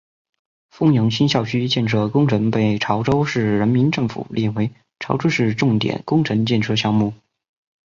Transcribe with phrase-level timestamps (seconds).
[0.71, 7.13] 枫洋新校区建设工程被潮州市人民政府列为潮州市重点工程建设项目。